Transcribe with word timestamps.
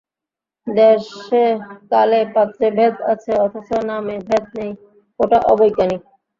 দেশে 0.67 1.43
কালে 1.91 2.21
পাত্রে 2.33 2.67
ভেদ 2.77 2.95
আছে 3.11 3.31
অথচ 3.45 3.69
নামে 3.89 4.15
ভেদ 4.27 4.45
নেই 4.57 4.71
ওটা 5.19 5.37
অবৈজ্ঞানিক। 5.51 6.01